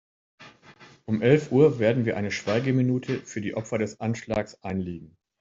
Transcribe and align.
Um 1.05 1.21
elf 1.21 1.51
Uhr 1.51 1.77
werden 1.77 2.05
wir 2.05 2.17
eine 2.17 2.31
Schweigeminute 2.31 3.21
für 3.23 3.39
die 3.39 3.53
Opfer 3.53 3.77
des 3.77 3.99
Anschlags 3.99 4.55
einlegen. 4.63 5.15